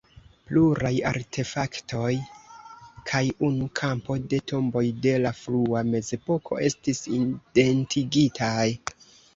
[0.51, 2.07] Pluraj artefaktoj
[3.11, 8.69] kaj unu kampo de tomboj de la frua mezepoko estis identigitaj.